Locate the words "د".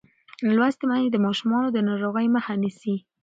1.11-1.17, 1.71-1.77